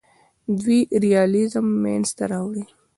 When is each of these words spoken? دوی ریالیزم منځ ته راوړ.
دوی 0.61 0.79
ریالیزم 1.03 1.65
منځ 1.83 2.07
ته 2.17 2.23
راوړ. 2.31 2.55